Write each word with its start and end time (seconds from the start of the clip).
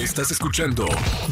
Estás 0.00 0.30
escuchando 0.30 0.86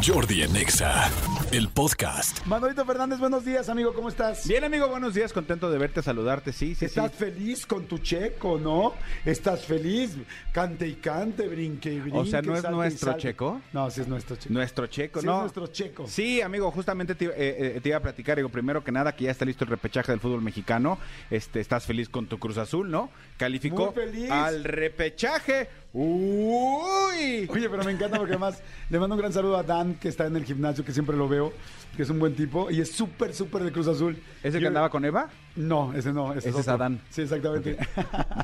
Jordi 0.07 0.43
en 0.43 0.55
Exa, 0.55 1.11
el 1.53 1.69
podcast. 1.71 2.45
Manolito 2.45 2.85
Fernández, 2.85 3.19
buenos 3.19 3.43
días, 3.43 3.71
amigo, 3.71 3.95
¿cómo 3.95 4.11
estás? 4.11 4.47
Bien, 4.47 4.63
amigo, 4.63 4.87
buenos 4.89 5.15
días. 5.15 5.33
Contento 5.33 5.71
de 5.71 5.79
verte, 5.79 6.03
saludarte. 6.03 6.53
Sí, 6.53 6.75
sí, 6.75 6.81
sí. 6.81 6.85
¿Estás 6.85 7.13
feliz 7.13 7.65
con 7.65 7.87
tu 7.87 7.97
checo, 7.99 8.59
no? 8.59 8.93
¿Estás 9.25 9.65
feliz? 9.65 10.17
Cante 10.53 10.87
y 10.87 10.97
cante, 10.97 11.49
brinque 11.49 11.95
y 11.95 12.01
brinque. 12.01 12.19
O 12.19 12.27
sea, 12.27 12.43
¿no 12.43 12.55
es 12.57 12.69
nuestro 12.69 13.17
checo? 13.17 13.61
No, 13.73 13.91
sí 13.91 14.03
es 14.03 14.09
nuestro 14.09 14.37
checo. 14.37 14.53
Nuestro 14.53 14.87
checo, 14.87 15.21
Sí, 15.21 15.27
¿no? 15.27 15.37
es 15.37 15.41
nuestro 15.41 15.67
checo. 15.69 16.07
Sí, 16.07 16.43
amigo, 16.43 16.71
justamente 16.71 17.15
te, 17.15 17.25
eh, 17.25 17.33
eh, 17.37 17.81
te 17.83 17.89
iba 17.89 17.97
a 17.99 18.03
platicar. 18.03 18.37
Digo, 18.37 18.51
primero 18.51 18.85
que 18.85 18.93
nada, 18.93 19.17
que 19.17 19.25
ya 19.25 19.31
está 19.31 19.47
listo 19.47 19.65
el 19.65 19.71
repechaje 19.71 20.13
del 20.13 20.21
fútbol 20.21 20.43
mexicano. 20.43 20.99
Este, 21.31 21.61
estás 21.61 21.87
feliz 21.87 22.11
con 22.11 22.27
tu 22.27 22.39
Cruz 22.39 22.59
Azul, 22.59 22.91
¿no? 22.91 23.09
Calificó 23.39 23.87
Muy 23.87 23.95
feliz. 23.95 24.31
al 24.31 24.63
repechaje. 24.65 25.69
Uy. 25.93 27.47
Oye, 27.49 27.69
pero 27.71 27.83
me 27.83 27.93
encanta 27.93 28.19
porque 28.19 28.33
además 28.33 28.63
le 28.91 28.99
mando 28.99 29.15
un 29.15 29.21
gran 29.21 29.33
saludo 29.33 29.57
a 29.57 29.63
Dan, 29.63 29.95
que 29.95 30.09
está 30.09 30.27
en 30.27 30.37
el 30.37 30.45
gimnasio, 30.45 30.85
que 30.85 30.93
siempre 30.93 31.17
lo 31.17 31.29
veo, 31.29 31.53
que 31.97 32.03
es 32.03 32.11
un 32.11 32.19
buen 32.19 32.35
tipo 32.35 32.71
y 32.71 32.81
es 32.81 32.93
súper, 32.93 33.33
súper 33.35 33.63
de 33.63 33.73
Cruz 33.73 33.89
Azul. 33.89 34.17
¿Ese 34.43 34.61
que 34.61 34.67
andaba 34.67 34.91
con 34.91 35.05
Eva? 35.05 35.29
No, 35.57 35.93
ese 35.95 36.13
no, 36.13 36.33
ese, 36.33 36.51
Ese 36.51 36.51
es 36.51 36.57
otro. 36.57 36.75
Adán. 36.75 37.01
Sí, 37.09 37.23
exactamente. 37.23 37.79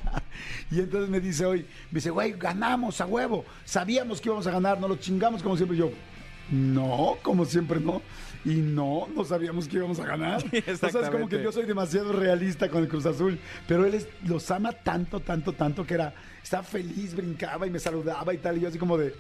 y 0.71 0.81
entonces 0.81 1.11
me 1.11 1.21
dice 1.21 1.45
hoy, 1.45 1.61
me 1.91 1.97
dice, 1.97 2.11
güey, 2.11 2.33
ganamos 2.33 3.01
a 3.01 3.07
huevo. 3.07 3.45
Sabíamos 3.65 4.21
que 4.21 4.29
íbamos 4.29 4.47
a 4.47 4.51
ganar, 4.51 4.81
no 4.81 4.89
lo 4.89 4.97
chingamos 4.97 5.43
como 5.43 5.57
siempre. 5.57 5.77
Y 5.77 5.81
yo, 5.81 5.91
no, 6.51 7.17
como 7.23 7.45
siempre 7.45 7.81
no. 7.81 8.03
Y 8.45 8.57
no, 8.57 9.09
no 9.17 9.25
sabíamos 9.25 9.67
que 9.67 9.77
íbamos 9.77 9.99
a 10.01 10.05
ganar. 10.07 10.45
O 10.73 10.77
sea, 10.77 10.89
es 10.91 11.11
como 11.11 11.29
que 11.29 11.43
yo 11.43 11.51
soy 11.51 11.65
demasiado 11.65 12.13
realista 12.13 12.69
con 12.69 12.83
el 12.83 12.89
Cruz 12.89 13.07
Azul. 13.07 13.39
Pero 13.67 13.87
él 13.87 13.95
es- 13.95 14.09
los 14.27 14.51
ama 14.51 14.73
tanto, 14.73 15.21
tanto, 15.21 15.53
tanto 15.55 15.87
que 15.87 15.95
era, 15.95 16.13
estaba 16.43 16.63
feliz, 16.63 17.15
brincaba 17.15 17.67
y 17.67 17.71
me 17.71 17.79
saludaba 17.79 18.35
y 18.35 18.39
tal. 18.39 18.59
Y 18.59 18.61
yo 18.61 18.69
así 18.69 18.79
como 18.79 18.99
de, 18.99 19.15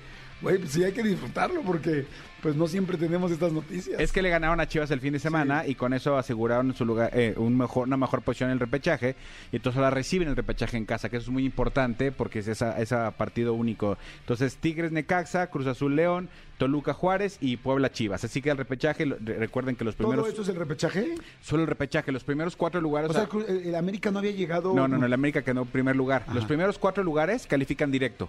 güey, 0.44 0.58
pues 0.58 0.70
sí 0.70 0.84
hay 0.84 0.92
que 0.92 1.02
disfrutarlo 1.02 1.62
porque 1.62 2.06
pues 2.44 2.54
no 2.56 2.68
siempre 2.68 2.98
tenemos 2.98 3.32
estas 3.32 3.52
noticias. 3.52 3.98
Es 3.98 4.12
que 4.12 4.20
le 4.20 4.28
ganaron 4.28 4.60
a 4.60 4.68
Chivas 4.68 4.90
el 4.90 5.00
fin 5.00 5.14
de 5.14 5.18
semana 5.18 5.66
y 5.66 5.74
con 5.74 5.94
eso 5.94 6.18
aseguraron 6.18 6.74
su 6.74 6.84
lugar, 6.84 7.08
eh, 7.14 7.32
un 7.38 7.56
mejor, 7.56 7.88
una 7.88 7.96
mejor 7.96 8.20
posición 8.20 8.50
en 8.50 8.54
el 8.54 8.60
repechaje. 8.60 9.16
Y 9.50 9.56
entonces 9.56 9.78
ahora 9.78 9.88
reciben 9.88 10.28
el 10.28 10.36
repechaje 10.36 10.76
en 10.76 10.84
casa, 10.84 11.08
que 11.08 11.16
eso 11.16 11.24
es 11.24 11.32
muy 11.32 11.46
importante 11.46 12.12
porque 12.12 12.40
es 12.40 12.48
esa, 12.48 12.78
esa 12.78 13.12
partido 13.12 13.54
único. 13.54 13.96
Entonces, 14.20 14.58
Tigres 14.58 14.92
Necaxa, 14.92 15.46
Cruz 15.46 15.66
Azul 15.66 15.96
León, 15.96 16.28
Toluca 16.58 16.92
Juárez 16.92 17.38
y 17.40 17.56
Puebla 17.56 17.90
Chivas. 17.90 18.24
Así 18.24 18.42
que 18.42 18.50
el 18.50 18.58
repechaje, 18.58 19.06
recuerden 19.06 19.74
que 19.74 19.84
los 19.84 19.96
¿Todo 19.96 20.08
primeros. 20.08 20.28
esto 20.28 20.42
es 20.42 20.48
el 20.50 20.56
repechaje? 20.56 21.14
Solo 21.40 21.62
el 21.62 21.68
repechaje, 21.68 22.12
los 22.12 22.24
primeros 22.24 22.56
cuatro 22.56 22.82
lugares. 22.82 23.08
O 23.08 23.14
sea, 23.14 23.26
el 23.48 23.74
América 23.74 24.10
no 24.10 24.18
había 24.18 24.32
llegado... 24.32 24.74
no, 24.74 24.86
no, 24.86 24.98
no, 24.98 25.06
el 25.06 25.12
América 25.14 25.40
quedó 25.40 25.62
en 25.62 25.68
primer 25.68 25.96
lugar. 25.96 26.26
Los 26.34 26.44
primeros 26.44 26.78
cuatro 26.78 27.02
lugares 27.02 27.46
califican 27.46 27.90
directo. 27.90 28.28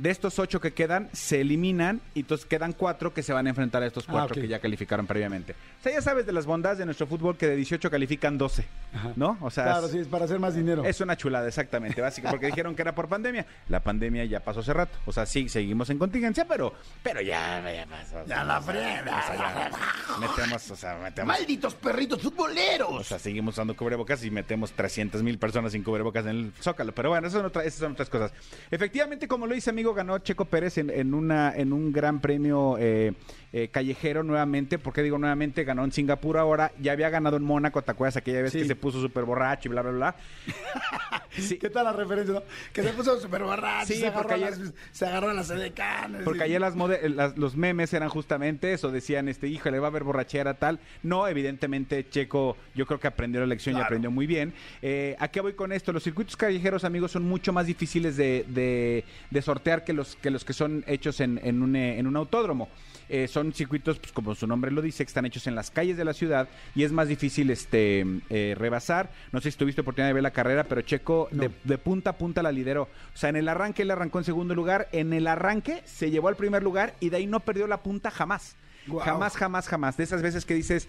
De 0.00 0.08
estos 0.08 0.38
ocho 0.38 0.62
que 0.62 0.72
quedan, 0.72 1.10
se 1.12 1.42
eliminan 1.42 2.00
y 2.14 2.20
entonces 2.20 2.46
quedan 2.46 2.72
cuatro 2.72 3.12
que 3.12 3.22
se 3.22 3.34
van 3.34 3.46
a 3.46 3.50
enfrentar 3.50 3.82
a 3.82 3.86
estos 3.86 4.04
Ah, 4.08 4.12
cuatro 4.12 4.40
que 4.40 4.48
ya 4.48 4.58
calificaron 4.58 5.06
previamente. 5.06 5.52
O 5.52 5.82
sea, 5.82 5.92
ya 5.92 6.00
sabes 6.00 6.24
de 6.24 6.32
las 6.32 6.46
bondades 6.46 6.78
de 6.78 6.86
nuestro 6.86 7.06
fútbol 7.06 7.36
que 7.36 7.46
de 7.46 7.56
18 7.56 7.90
califican 7.90 8.38
12, 8.38 8.64
Ajá. 8.94 9.12
¿no? 9.16 9.36
O 9.42 9.50
sea, 9.50 9.64
Claro, 9.64 9.86
es- 9.86 9.92
sí, 9.92 9.98
es 9.98 10.06
para 10.08 10.24
hacer 10.24 10.38
más 10.38 10.54
dinero. 10.54 10.84
es 10.86 11.02
una 11.02 11.18
chulada, 11.18 11.46
exactamente, 11.46 12.00
básica, 12.00 12.30
porque 12.30 12.46
dijeron 12.46 12.74
que 12.74 12.80
era 12.80 12.94
por 12.94 13.08
pandemia. 13.08 13.44
La 13.68 13.80
pandemia 13.80 14.24
ya 14.24 14.40
pasó 14.40 14.60
hace 14.60 14.72
rato. 14.72 14.96
O 15.04 15.12
sea, 15.12 15.26
sí, 15.26 15.50
seguimos 15.50 15.90
en 15.90 15.98
contingencia, 15.98 16.46
pero, 16.48 16.72
pero 17.02 17.20
ya, 17.20 17.60
ya 17.70 17.84
pasó. 17.84 18.24
Ya 18.26 18.42
la 18.42 18.58
frega. 18.62 19.02
o 19.02 19.26
sea, 19.26 19.36
ya 19.36 20.18
metemos, 20.18 20.70
o 20.70 20.76
sea, 20.76 20.96
metemos. 20.96 21.28
¡Malditos 21.28 21.74
perritos 21.74 22.22
futboleros! 22.22 22.90
O 22.90 23.04
sea, 23.04 23.18
seguimos 23.18 23.54
usando 23.54 23.76
cubrebocas 23.76 24.24
y 24.24 24.30
metemos 24.30 24.72
300 24.72 25.22
mil 25.22 25.38
personas 25.38 25.72
sin 25.72 25.82
cubrebocas 25.82 26.24
en 26.24 26.30
el 26.30 26.52
Zócalo. 26.58 26.94
Pero 26.94 27.10
bueno, 27.10 27.26
esas 27.26 27.36
son, 27.38 27.46
otra- 27.46 27.64
esas 27.64 27.80
son 27.80 27.92
otras 27.92 28.08
cosas. 28.08 28.32
Efectivamente, 28.70 29.28
como 29.28 29.46
lo 29.46 29.54
dice 29.54 29.68
amigo, 29.68 29.89
ganó 29.94 30.18
Checo 30.18 30.44
Pérez 30.44 30.78
en, 30.78 30.90
en 30.90 31.14
una, 31.14 31.54
en 31.54 31.72
un 31.72 31.92
gran 31.92 32.20
premio 32.20 32.76
eh, 32.78 33.12
eh, 33.52 33.68
callejero 33.68 34.22
nuevamente. 34.22 34.78
¿Por 34.78 34.92
qué 34.92 35.02
digo 35.02 35.18
nuevamente? 35.18 35.64
Ganó 35.64 35.84
en 35.84 35.92
Singapur 35.92 36.38
ahora. 36.38 36.72
Ya 36.80 36.92
había 36.92 37.10
ganado 37.10 37.36
en 37.36 37.42
Mónaco, 37.44 37.82
¿te 37.82 37.90
acuerdas 37.90 38.16
aquella 38.16 38.42
vez 38.42 38.52
Sí. 38.52 38.58
que 38.60 38.64
se 38.66 38.76
puso 38.76 39.00
súper 39.00 39.24
borracho 39.24 39.68
y 39.68 39.70
bla, 39.70 39.82
bla, 39.82 39.90
bla? 39.92 40.16
Sí. 41.30 41.58
¿Qué 41.58 41.70
tal 41.70 41.84
la 41.84 41.92
referencia, 41.92 42.34
no? 42.34 42.42
Que 42.72 42.82
se 42.82 42.88
puso 42.92 43.18
súper 43.20 43.44
borracho, 43.44 43.86
Sí, 43.86 43.94
se, 43.94 44.08
agarró 44.08 44.22
porque 44.28 44.34
ayer- 44.34 44.58
las, 44.58 44.74
se 44.90 45.06
agarró 45.06 45.30
a 45.30 45.34
las 45.34 45.48
edecanes. 45.50 46.22
Porque 46.24 46.42
ayer 46.42 46.60
las 46.60 46.74
mode- 46.74 47.08
las- 47.08 47.38
los 47.38 47.56
memes 47.56 47.94
eran 47.94 48.08
justamente 48.08 48.72
eso, 48.72 48.90
decían, 48.90 49.28
este, 49.28 49.46
híjole, 49.46 49.78
va 49.78 49.86
a 49.86 49.90
haber 49.90 50.02
borrachera, 50.02 50.54
tal. 50.54 50.80
No, 51.04 51.28
evidentemente, 51.28 52.08
Checo, 52.10 52.56
yo 52.74 52.84
creo 52.84 52.98
que 52.98 53.06
aprendió 53.06 53.40
la 53.40 53.46
lección 53.46 53.76
y 53.76 53.80
aprendió 53.80 54.10
muy 54.10 54.26
bien. 54.26 54.52
Eh, 54.82 55.14
¿A 55.20 55.28
qué 55.28 55.40
voy 55.40 55.52
con 55.52 55.70
esto? 55.72 55.92
Los 55.92 56.02
circuitos 56.02 56.36
callejeros, 56.36 56.82
amigos, 56.82 57.12
son 57.12 57.22
mucho 57.22 57.52
más 57.52 57.66
difíciles 57.66 58.16
de, 58.16 58.44
de- 58.48 59.04
de 59.30 59.42
sortear 59.42 59.84
que 59.84 59.92
los 59.92 60.16
que, 60.16 60.30
los 60.30 60.44
que 60.44 60.52
son 60.52 60.82
hechos 60.88 61.20
en, 61.20 61.40
en 61.44 61.62
un, 61.62 61.76
eh, 61.76 61.98
en 62.00 62.08
un 62.08 62.16
autódromo. 62.16 62.68
Eh, 63.08 63.26
son 63.28 63.39
circuitos, 63.52 63.98
pues, 63.98 64.12
como 64.12 64.34
su 64.34 64.46
nombre 64.46 64.70
lo 64.70 64.82
dice, 64.82 65.04
que 65.04 65.08
están 65.08 65.26
hechos 65.26 65.46
en 65.46 65.54
las 65.54 65.70
calles 65.70 65.96
de 65.96 66.04
la 66.04 66.12
ciudad 66.12 66.48
y 66.74 66.84
es 66.84 66.92
más 66.92 67.08
difícil 67.08 67.50
este 67.50 68.04
eh, 68.30 68.54
rebasar. 68.56 69.10
No 69.32 69.40
sé 69.40 69.50
si 69.50 69.56
tuviste 69.58 69.80
oportunidad 69.80 70.08
de 70.10 70.14
ver 70.14 70.22
la 70.22 70.30
carrera, 70.32 70.64
pero 70.64 70.82
Checo 70.82 71.28
No. 71.32 71.42
de, 71.42 71.50
de 71.64 71.78
punta 71.78 72.10
a 72.10 72.18
punta 72.18 72.42
la 72.42 72.52
lideró. 72.52 72.82
O 72.82 73.16
sea, 73.16 73.30
en 73.30 73.36
el 73.36 73.48
arranque 73.48 73.82
él 73.82 73.90
arrancó 73.90 74.18
en 74.18 74.24
segundo 74.24 74.54
lugar, 74.54 74.88
en 74.92 75.12
el 75.12 75.26
arranque 75.26 75.82
se 75.84 76.10
llevó 76.10 76.28
al 76.28 76.36
primer 76.36 76.62
lugar 76.62 76.94
y 77.00 77.08
de 77.10 77.16
ahí 77.18 77.26
no 77.26 77.40
perdió 77.40 77.66
la 77.66 77.82
punta 77.82 78.10
jamás. 78.10 78.56
Jamás, 79.04 79.36
jamás, 79.36 79.68
jamás. 79.68 79.96
De 79.96 80.04
esas 80.04 80.22
veces 80.22 80.44
que 80.44 80.54
dices, 80.54 80.88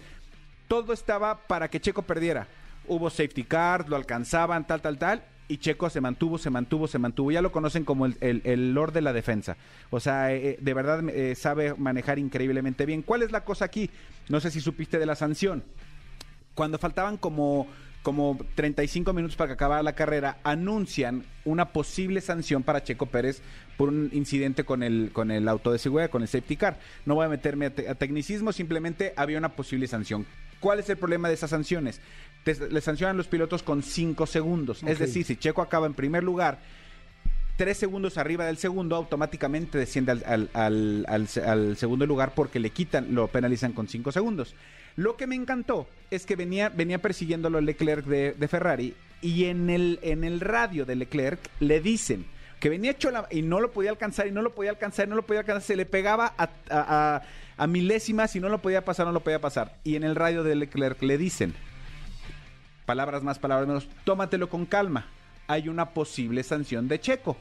todo 0.68 0.92
estaba 0.92 1.38
para 1.46 1.68
que 1.68 1.80
Checo 1.80 2.02
perdiera. 2.02 2.46
Hubo 2.88 3.10
safety 3.10 3.44
car, 3.44 3.88
lo 3.88 3.96
alcanzaban, 3.96 4.66
tal, 4.66 4.80
tal, 4.80 4.98
tal. 4.98 5.22
Y 5.52 5.58
Checo 5.58 5.90
se 5.90 6.00
mantuvo, 6.00 6.38
se 6.38 6.50
mantuvo, 6.50 6.88
se 6.88 6.98
mantuvo. 6.98 7.30
Ya 7.30 7.42
lo 7.42 7.52
conocen 7.52 7.84
como 7.84 8.06
el, 8.06 8.16
el- 8.20 8.72
Lord 8.74 8.92
de 8.92 9.02
la 9.02 9.12
defensa. 9.12 9.56
O 9.90 10.00
sea, 10.00 10.32
eh, 10.34 10.56
de 10.60 10.74
verdad 10.74 11.06
eh, 11.10 11.34
sabe 11.34 11.74
manejar 11.74 12.18
increíblemente 12.18 12.86
bien. 12.86 13.02
¿Cuál 13.02 13.22
es 13.22 13.32
la 13.32 13.44
cosa 13.44 13.64
aquí? 13.66 13.90
No 14.28 14.40
sé 14.40 14.50
si 14.50 14.60
supiste 14.60 14.98
de 14.98 15.06
la 15.06 15.14
sanción 15.14 15.62
cuando 16.54 16.78
faltaban 16.78 17.16
como, 17.16 17.66
como 18.02 18.38
35 18.56 19.12
minutos 19.14 19.36
para 19.36 19.48
que 19.48 19.54
acabara 19.54 19.82
la 19.82 19.94
carrera, 19.94 20.38
anuncian 20.44 21.24
una 21.46 21.72
posible 21.72 22.20
sanción 22.20 22.62
para 22.62 22.82
Checo 22.82 23.06
Pérez 23.06 23.40
por 23.78 23.88
un 23.88 24.10
incidente 24.12 24.64
con 24.64 24.82
el, 24.82 25.10
con 25.14 25.30
el 25.30 25.48
auto 25.48 25.72
de 25.72 25.78
seguridad, 25.78 26.10
con 26.10 26.20
el 26.22 26.28
safety 26.28 26.56
car. 26.56 26.78
No 27.06 27.14
voy 27.14 27.24
a 27.26 27.30
meterme 27.30 27.66
a, 27.66 27.74
te- 27.74 27.88
a 27.88 27.94
tecnicismo, 27.94 28.52
simplemente 28.52 29.14
había 29.16 29.38
una 29.38 29.50
posible 29.50 29.86
sanción. 29.86 30.26
¿Cuál 30.60 30.78
es 30.78 30.88
el 30.90 30.96
problema 30.98 31.28
de 31.28 31.34
esas 31.34 31.50
sanciones? 31.50 32.00
Te- 32.44 32.68
le 32.70 32.80
sancionan 32.80 33.16
los 33.16 33.26
pilotos 33.28 33.62
con 33.62 33.82
5 33.82 34.26
segundos. 34.26 34.82
Es 34.82 34.98
decir, 34.98 35.24
si 35.24 35.36
Checo 35.36 35.62
acaba 35.62 35.86
en 35.86 35.94
primer 35.94 36.24
lugar, 36.24 36.58
tres 37.56 37.76
segundos 37.78 38.18
arriba 38.18 38.46
del 38.46 38.56
segundo, 38.56 38.96
automáticamente 38.96 39.78
desciende 39.78 40.12
al, 40.12 40.22
al- 40.26 40.50
al- 40.54 41.04
al 41.08 41.28
se- 41.28 41.42
al 41.42 41.76
segundo 41.76 42.06
lugar 42.06 42.32
porque 42.34 42.58
le 42.58 42.70
quitan, 42.70 43.14
lo 43.14 43.28
penalizan 43.28 43.72
con 43.72 43.86
cinco 43.88 44.10
segundos. 44.10 44.54
Lo 44.96 45.16
que 45.16 45.26
me 45.26 45.36
encantó 45.36 45.88
es 46.10 46.26
que 46.26 46.36
venía, 46.36 46.68
venía 46.68 47.00
persiguiéndolo 47.00 47.60
Leclerc 47.60 48.04
de, 48.06 48.32
de 48.32 48.48
Ferrari 48.48 48.94
y 49.20 49.44
en 49.44 49.70
el, 49.70 49.98
en 50.02 50.24
el 50.24 50.40
radio 50.40 50.84
de 50.84 50.96
Leclerc 50.96 51.38
le 51.60 51.80
dicen 51.80 52.26
que 52.58 52.68
venía 52.68 52.90
hecho 52.92 53.10
la, 53.10 53.26
y 53.30 53.42
no 53.42 53.60
lo 53.60 53.72
podía 53.72 53.90
alcanzar 53.90 54.26
y 54.26 54.32
no 54.32 54.42
lo 54.42 54.54
podía 54.54 54.70
alcanzar 54.70 55.06
y 55.06 55.10
no 55.10 55.16
lo 55.16 55.22
podía 55.26 55.40
alcanzar, 55.40 55.62
se 55.62 55.76
le 55.76 55.86
pegaba 55.86 56.34
a, 56.36 56.44
a- 56.44 56.48
a- 56.70 57.22
a 57.56 57.66
milésimas 57.66 58.34
y 58.36 58.40
no 58.40 58.48
lo 58.48 58.60
podía 58.62 58.84
pasar, 58.84 59.06
no 59.06 59.12
lo 59.12 59.20
podía 59.20 59.40
pasar. 59.40 59.76
Y 59.84 59.96
en 59.96 60.04
el 60.04 60.14
radio 60.16 60.42
de 60.42 60.54
Leclerc 60.56 61.00
le 61.02 61.18
dicen, 61.18 61.54
palabras 62.86 63.22
más, 63.22 63.38
palabras 63.38 63.66
menos, 63.68 63.88
tómatelo 64.04 64.48
con 64.48 64.66
calma. 64.66 65.06
Hay 65.48 65.68
una 65.68 65.90
posible 65.90 66.42
sanción 66.42 66.88
de 66.88 67.00
Checo. 67.00 67.36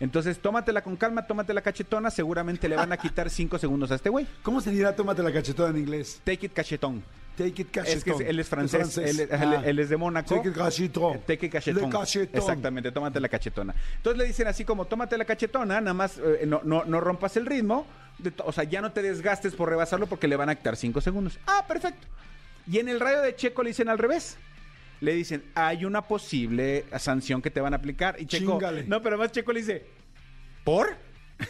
Entonces, 0.00 0.38
tómatela 0.40 0.82
con 0.82 0.96
calma, 0.96 1.26
tómate 1.26 1.54
la 1.54 1.62
cachetona, 1.62 2.10
seguramente 2.10 2.68
le 2.68 2.76
van 2.76 2.92
a 2.92 2.96
quitar 2.96 3.30
cinco 3.30 3.58
segundos 3.58 3.90
a 3.92 3.94
este 3.94 4.10
güey. 4.10 4.26
¿Cómo 4.42 4.60
se 4.60 4.70
dirá 4.70 4.94
tómate 4.96 5.22
la 5.22 5.32
cachetona 5.32 5.70
en 5.70 5.78
inglés? 5.78 6.20
Take 6.24 6.46
it 6.46 6.52
cachetón. 6.52 7.02
Take 7.38 7.62
it 7.62 7.70
cachetón. 7.70 7.98
Es 7.98 8.04
que 8.04 8.10
es- 8.10 8.20
él 8.20 8.38
es 8.40 8.48
francés, 8.48 8.98
Él, 8.98 9.28
Ah. 9.32 9.62
él 9.64 9.78
es 9.78 9.88
de 9.88 9.96
Mónaco. 9.96 10.34
Take 10.36 10.48
it 10.50 10.54
cachetón. 10.56 11.20
Take 11.26 11.46
it 11.46 11.52
cachetón. 11.52 11.92
Exactamente, 12.32 12.90
tómate 12.92 13.20
la 13.20 13.28
cachetona. 13.28 13.74
Entonces 13.96 14.18
le 14.18 14.24
dicen 14.26 14.46
así 14.48 14.64
como, 14.64 14.84
tómate 14.84 15.16
la 15.16 15.24
cachetona, 15.24 15.80
nada 15.80 15.94
más 15.94 16.18
eh, 16.18 16.44
no, 16.46 16.60
no, 16.64 16.84
no 16.84 17.00
rompas 17.00 17.36
el 17.36 17.46
ritmo, 17.46 17.86
de 18.18 18.32
o 18.44 18.52
sea, 18.52 18.64
ya 18.64 18.80
no 18.80 18.92
te 18.92 19.00
desgastes 19.02 19.54
por 19.54 19.68
rebasarlo 19.68 20.06
porque 20.06 20.28
le 20.28 20.36
van 20.36 20.48
a 20.48 20.54
quitar 20.56 20.76
cinco 20.76 21.00
segundos. 21.00 21.38
Ah, 21.46 21.64
perfecto. 21.66 22.06
Y 22.66 22.78
en 22.78 22.88
el 22.88 22.98
radio 23.00 23.20
de 23.20 23.34
Checo 23.36 23.62
le 23.62 23.70
dicen 23.70 23.88
al 23.88 23.98
revés. 23.98 24.36
Le 25.00 25.14
dicen, 25.14 25.44
hay 25.54 25.84
una 25.84 26.02
posible 26.02 26.84
sanción 26.98 27.42
que 27.42 27.50
te 27.50 27.60
van 27.60 27.72
a 27.72 27.76
aplicar. 27.76 28.16
Y 28.18 28.26
Checo, 28.26 28.52
Chíngale. 28.52 28.84
no, 28.84 29.02
pero 29.02 29.18
más 29.18 29.32
Checo 29.32 29.52
le 29.52 29.60
dice, 29.60 29.84
¿por? 30.64 30.96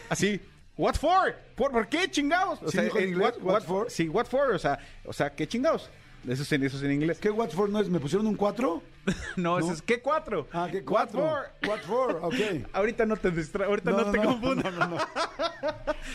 Así, 0.09 0.41
¿what 0.77 0.95
for? 0.95 1.35
¿Por, 1.55 1.71
¿por 1.71 1.89
qué 1.89 2.11
chingados? 2.11 2.63
O 2.63 2.71
¿Sí 2.71 2.81
dijo 2.81 2.99
en 2.99 3.05
eh, 3.05 3.09
inglés? 3.09 3.35
What 3.41 3.63
for? 3.63 3.91
Sí, 3.91 4.09
what 4.09 4.27
for, 4.27 4.51
o 4.53 4.59
sea, 4.59 4.79
o 5.05 5.13
sea, 5.13 5.35
¿qué 5.35 5.47
chingados? 5.47 5.91
Eso 6.29 6.43
es 6.43 6.53
en, 6.53 6.63
eso 6.63 6.77
es 6.79 6.83
en 6.83 6.93
inglés. 6.93 7.19
¿Qué 7.19 7.31
Watford 7.31 7.71
no 7.71 7.81
es? 7.81 7.89
¿Me 7.89 8.01
pusieron 8.01 8.27
un 8.27 8.37
4? 8.37 8.83
No, 9.37 9.59
eso 9.59 9.71
es 9.73 9.83
¿qué 9.83 10.01
cuatro? 10.01 10.49
Ah, 10.51 10.67
¿qué 10.71 10.79
What 10.79 11.11
4? 11.11 11.21
for? 11.21 11.69
What 11.69 11.81
for? 11.81 12.21
Ok. 12.23 12.35
Ahorita 12.73 13.05
no 13.05 13.17
te 13.17 13.31
distra 13.31 13.67
ahorita 13.67 13.91
no, 13.91 14.11
te 14.11 14.19
confundas. 14.19 14.73
No, 14.73 14.79
no, 14.79 14.97
no. 14.97 14.97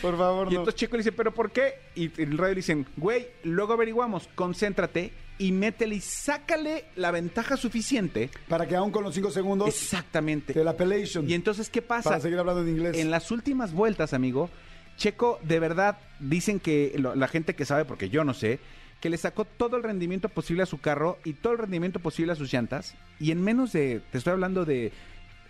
Por 0.02 0.16
favor, 0.16 0.48
Y 0.48 0.54
no. 0.54 0.60
entonces 0.60 0.78
Checo 0.78 0.96
le 0.96 1.00
dice, 1.02 1.12
¿pero 1.12 1.32
por 1.32 1.50
qué? 1.50 1.74
Y 1.94 2.10
el 2.22 2.38
radio 2.38 2.54
le 2.54 2.56
dicen, 2.60 2.86
güey, 2.96 3.26
luego 3.44 3.74
averiguamos, 3.74 4.28
concéntrate 4.34 5.12
y 5.38 5.52
métele 5.52 5.96
y 5.96 6.00
sácale 6.00 6.84
la 6.96 7.10
ventaja 7.10 7.56
suficiente. 7.56 8.30
Para 8.48 8.66
que 8.66 8.76
aún 8.76 8.90
con 8.90 9.04
los 9.04 9.14
5 9.14 9.30
segundos 9.30 9.68
Exactamente. 9.68 10.52
de 10.52 10.64
la 10.64 10.72
appellation. 10.72 11.28
Y 11.28 11.34
entonces, 11.34 11.68
¿qué 11.70 11.82
pasa? 11.82 12.10
Para 12.10 12.20
seguir 12.20 12.38
hablando 12.38 12.62
en 12.62 12.68
inglés. 12.68 12.96
En 12.98 13.10
las 13.10 13.30
últimas 13.30 13.72
vueltas, 13.72 14.12
amigo, 14.14 14.50
Checo, 14.96 15.38
de 15.42 15.58
verdad, 15.60 15.98
dicen 16.18 16.60
que 16.60 16.92
lo- 16.98 17.14
la 17.14 17.26
gente 17.28 17.54
que 17.54 17.64
sabe, 17.64 17.84
porque 17.84 18.10
yo 18.10 18.22
no 18.24 18.34
sé, 18.34 18.58
que 19.00 19.08
le 19.08 19.16
sacó 19.16 19.46
todo 19.46 19.78
el 19.78 19.82
rendimiento 19.82 20.28
posible 20.28 20.62
a 20.62 20.66
su 20.66 20.78
carro 20.78 21.18
y 21.24 21.32
todo 21.32 21.54
el 21.54 21.58
rendimiento 21.58 22.00
posible 22.00 22.32
a 22.32 22.36
sus 22.36 22.52
llantas. 22.52 22.94
Y 23.18 23.30
en 23.30 23.42
menos 23.42 23.72
de, 23.72 24.02
te 24.12 24.18
estoy 24.18 24.32
hablando 24.34 24.66
de 24.66 24.92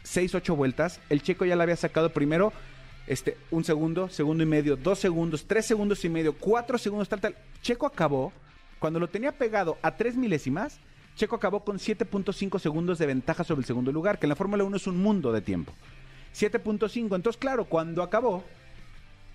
6, 0.05 0.37
8 0.37 0.55
vueltas, 0.55 1.01
el 1.09 1.21
Checo 1.23 1.45
ya 1.45 1.57
le 1.57 1.63
había 1.65 1.75
sacado 1.77 2.11
primero 2.13 2.53
este, 3.07 3.37
un 3.51 3.65
segundo, 3.65 4.09
segundo 4.09 4.43
y 4.43 4.47
medio, 4.47 4.77
dos 4.77 4.99
segundos, 4.99 5.45
tres 5.47 5.67
segundos 5.67 6.05
y 6.05 6.09
medio, 6.09 6.35
cuatro 6.35 6.79
segundos, 6.79 7.09
tal, 7.09 7.21
tal. 7.21 7.37
Checo 7.63 7.87
acabó, 7.87 8.33
cuando 8.79 9.01
lo 9.01 9.09
tenía 9.09 9.33
pegado 9.33 9.79
a 9.83 9.97
tres 9.97 10.17
milésimas, 10.17 10.79
Checo 11.17 11.37
acabó 11.37 11.65
con 11.65 11.79
7.5 11.79 12.59
segundos 12.59 12.99
de 12.99 13.07
ventaja 13.07 13.45
sobre 13.45 13.61
el 13.61 13.67
segundo 13.67 13.93
lugar, 13.93 14.19
que 14.19 14.27
en 14.27 14.31
la 14.31 14.37
Fórmula 14.37 14.65
1 14.65 14.77
es 14.77 14.87
un 14.87 14.97
mundo 15.03 15.33
de 15.33 15.43
tiempo. 15.43 15.73
7.5. 16.35 17.15
Entonces, 17.15 17.37
claro, 17.37 17.65
cuando 17.67 18.03
acabó, 18.03 18.45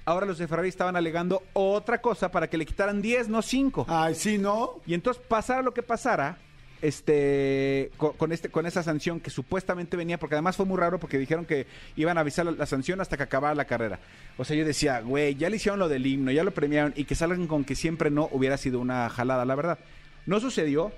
ahora 0.06 0.26
los 0.26 0.38
de 0.38 0.48
Ferrari 0.48 0.70
estaban 0.70 0.96
alegando 0.96 1.44
otra 1.54 2.02
cosa 2.02 2.32
para 2.32 2.50
que 2.50 2.58
le 2.58 2.66
quitaran 2.66 3.02
10, 3.02 3.30
no 3.30 3.42
5. 3.42 3.86
Ay, 3.88 4.16
sí, 4.16 4.38
¿no? 4.38 4.82
Y 4.86 4.94
entonces, 4.94 5.22
pasara 5.28 5.62
lo 5.62 5.74
que 5.74 5.84
pasara, 5.84 6.38
este, 6.82 7.92
co- 7.98 8.14
con, 8.14 8.32
este, 8.32 8.50
con 8.50 8.66
esa 8.66 8.84
sanción 8.84 9.20
que 9.20 9.30
supuestamente 9.30 9.98
venía, 9.98 10.18
porque 10.20 10.36
además 10.36 10.56
fue 10.56 10.66
muy 10.66 10.78
raro 10.78 11.00
porque 11.00 11.18
dijeron 11.18 11.46
que 11.46 11.68
iban 11.96 12.18
a 12.18 12.22
avisar 12.22 12.46
la, 12.46 12.52
la 12.52 12.66
sanción 12.66 13.02
hasta 13.02 13.18
que 13.18 13.24
acabara 13.24 13.56
la 13.56 13.66
carrera. 13.66 14.00
O 14.38 14.46
sea, 14.46 14.56
yo 14.56 14.66
decía, 14.66 15.00
güey, 15.02 15.36
ya 15.36 15.50
le 15.50 15.56
hicieron 15.58 15.80
lo 15.80 15.90
del 15.90 16.06
himno, 16.06 16.32
ya 16.32 16.44
lo 16.44 16.52
premiaron 16.52 16.94
y 16.96 17.06
que 17.06 17.16
salgan 17.16 17.48
con 17.48 17.64
que 17.64 17.76
siempre 17.76 18.10
no 18.10 18.30
hubiera 18.32 18.58
sido 18.58 18.80
una 18.80 19.10
jalada, 19.10 19.46
la 19.46 19.56
verdad. 19.56 19.80
No 20.26 20.40
sucedió, 20.40 20.92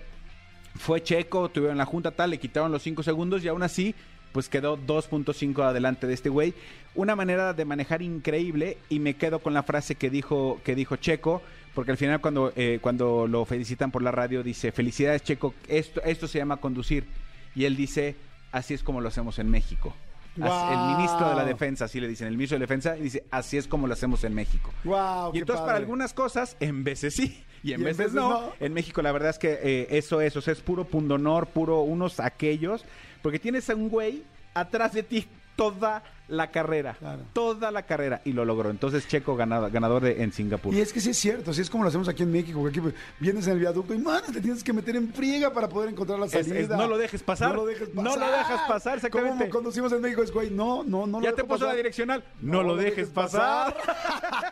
fue 0.75 1.01
Checo, 1.03 1.49
tuvieron 1.49 1.77
la 1.77 1.85
junta 1.85 2.11
tal, 2.11 2.29
le 2.31 2.39
quitaron 2.39 2.71
los 2.71 2.83
5 2.83 3.03
segundos 3.03 3.43
y 3.43 3.47
aún 3.47 3.63
así, 3.63 3.95
pues 4.31 4.49
quedó 4.49 4.77
2.5 4.77 5.63
adelante 5.63 6.05
de 6.07 6.13
este 6.13 6.29
güey. 6.29 6.53
Una 6.95 7.15
manera 7.15 7.53
de 7.53 7.65
manejar 7.65 8.01
increíble 8.01 8.77
y 8.89 8.99
me 8.99 9.15
quedo 9.15 9.39
con 9.39 9.53
la 9.53 9.63
frase 9.63 9.95
que 9.95 10.09
dijo, 10.09 10.59
que 10.63 10.75
dijo 10.75 10.95
Checo, 10.95 11.41
porque 11.77 11.91
al 11.91 11.97
final 11.97 12.19
cuando, 12.19 12.51
eh, 12.55 12.79
cuando 12.81 13.27
lo 13.27 13.45
felicitan 13.45 13.91
por 13.91 14.01
la 14.01 14.09
radio 14.09 14.41
dice, 14.41 14.71
felicidades 14.71 15.21
Checo, 15.21 15.53
esto, 15.67 16.01
esto 16.01 16.27
se 16.27 16.39
llama 16.39 16.57
conducir. 16.57 17.05
Y 17.53 17.65
él 17.65 17.75
dice, 17.75 18.15
así 18.51 18.73
es 18.73 18.81
como 18.81 18.99
lo 18.99 19.09
hacemos 19.09 19.37
en 19.37 19.51
México. 19.51 19.93
El 20.37 20.95
ministro 20.95 21.29
de 21.29 21.35
la 21.35 21.45
defensa, 21.45 21.85
así 21.85 21.99
le 21.99 22.07
dicen, 22.07 22.29
el 22.29 22.33
ministro 22.33 22.57
de 22.57 22.61
defensa, 22.61 22.97
y 22.97 23.03
dice, 23.03 23.25
así 23.29 23.57
es 23.57 23.67
como 23.67 23.85
lo 23.85 23.93
hacemos 23.93 24.23
en 24.23 24.33
México. 24.33 24.73
Wow, 24.85 25.35
Y 25.35 25.37
entonces 25.37 25.63
para 25.63 25.77
algunas 25.77 26.15
cosas, 26.15 26.57
en 26.59 26.83
veces 26.83 27.13
sí, 27.13 27.43
y 27.61 27.73
en, 27.73 27.81
Y 27.81 27.83
veces, 27.83 27.97
veces 27.97 28.13
no. 28.13 28.27
no. 28.27 28.53
En 28.59 28.73
México 28.73 29.03
la 29.03 29.11
verdad 29.11 29.29
es 29.29 29.37
que 29.37 29.59
eh, 29.61 29.87
eso 29.91 30.19
es, 30.19 30.35
o 30.35 30.41
sea, 30.41 30.53
es 30.53 30.61
puro 30.61 30.85
pundonor, 30.85 31.45
puro 31.45 31.81
unos 31.81 32.19
aquellos, 32.19 32.85
porque 33.21 33.37
tienes 33.37 33.69
a 33.69 33.75
un 33.75 33.89
güey 33.89 34.23
atrás 34.55 34.93
de 34.93 35.03
ti 35.03 35.27
toda 35.55 36.01
la 36.27 36.51
carrera, 36.51 36.95
Claro. 36.99 37.21
toda 37.33 37.71
la 37.71 37.83
carrera, 37.83 38.21
y 38.25 38.33
lo 38.33 38.43
logró. 38.45 38.69
Entonces 38.69 39.07
Checo 39.07 39.35
ganado- 39.37 39.69
ganador 39.71 40.03
de, 40.03 40.21
en 40.23 40.33
Singapur. 40.33 40.73
Y 40.73 40.81
es 40.81 40.91
que 40.91 40.99
sí 40.99 41.11
es 41.11 41.17
cierto, 41.17 41.51
así 41.51 41.61
es 41.61 41.69
como 41.69 41.83
lo 41.83 41.89
hacemos 41.89 42.07
aquí 42.09 42.23
en 42.23 42.31
México. 42.31 42.61
que 42.63 42.69
Aquí 42.69 42.81
pues, 42.81 42.93
vienes 43.19 43.47
en 43.47 43.53
el 43.53 43.59
viaducto 43.59 43.93
y 43.93 43.97
man, 43.99 44.21
te 44.33 44.41
tienes 44.41 44.63
que 44.63 44.73
meter 44.73 44.95
en 44.97 45.13
friega 45.13 45.53
para 45.53 45.69
poder 45.69 45.89
encontrar 45.89 46.19
la 46.19 46.27
salida. 46.27 46.59
es, 46.59 46.69
no 46.69 46.87
lo 46.87 46.97
dejes 46.97 47.23
pasar. 47.23 47.49
No 47.49 47.55
lo 47.55 47.65
dejes 47.65 47.89
pasar. 47.89 48.03
No 48.03 48.15
lo 48.17 48.31
dejas 48.31 48.61
pasar, 48.67 48.95
exactamente. 48.97 49.37
Como 49.45 49.49
conducimos 49.51 49.91
en 49.93 50.01
México 50.01 50.21
es 50.23 50.31
güey, 50.31 50.49
no, 50.49 50.83
no, 50.83 51.07
no 51.07 51.19
lo 51.19 51.23
ya 51.23 51.31
te 51.31 51.37
dejo 51.37 51.47
puso 51.47 51.59
pasar. 51.59 51.69
la 51.69 51.75
direccional. 51.77 52.23
No, 52.41 52.63
lo 52.63 52.75
dejes 52.75 53.09
pasar. 53.09 53.75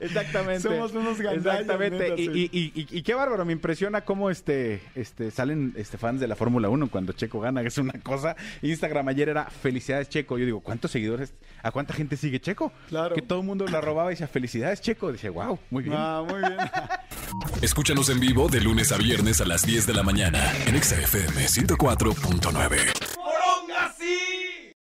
Exactamente. 0.00 0.62
Somos 0.62 0.92
unos 0.92 1.20
gandallas, 1.20 1.60
Exactamente. 1.60 1.98
neta, 2.10 2.14
y, 2.20 2.26
sí. 2.26 2.50
y- 2.52 2.58
y- 2.58 2.72
y- 2.94 2.98
y 2.98 3.02
qué 3.02 3.14
bárbaro, 3.14 3.44
me 3.44 3.52
impresiona 3.52 4.00
cómo 4.00 4.30
este, 4.30 4.80
este, 4.94 5.30
salen 5.30 5.74
este, 5.76 5.98
fans 5.98 6.20
de 6.20 6.26
la 6.28 6.36
Fórmula 6.36 6.68
1 6.68 6.88
cuando 6.90 7.12
Checo 7.12 7.40
gana, 7.40 7.62
que 7.62 7.68
es 7.68 7.78
una 7.78 7.92
cosa. 8.02 8.34
Instagram 8.62 9.08
ayer 9.08 9.28
era 9.28 9.44
felicidades 9.46 10.08
Checo. 10.08 10.38
Yo 10.38 10.44
digo, 10.46 10.60
¿cuántos 10.60 10.90
seguidores? 10.90 11.32
¿A 11.62 11.70
cuánta 11.70 11.94
gente 11.94 12.16
sigue 12.16 12.40
Checo? 12.40 12.72
Claro. 12.88 13.14
Que 13.14 13.22
todo 13.22 13.40
el 13.40 13.46
mundo 13.46 13.66
la 13.66 13.80
robaba 13.80 14.10
y 14.10 14.14
decía, 14.14 14.26
felicidades 14.28 14.80
Checo. 14.80 15.12
Dice, 15.12 15.28
wow, 15.28 15.58
muy 15.70 15.84
bien. 15.84 15.96
Ah, 15.98 16.24
muy 16.26 16.38
bien. 16.40 16.56
Escúchanos 17.62 18.08
en 18.08 18.20
vivo 18.20 18.48
de 18.48 18.60
lunes 18.60 18.92
a 18.92 18.96
viernes 18.96 19.40
a 19.40 19.44
las 19.44 19.62
10 19.66 19.86
de 19.86 19.94
la 19.94 20.02
mañana 20.02 20.52
en 20.66 20.74
Exa 20.76 20.96
FM 21.00 21.46
104.9. 21.46 23.09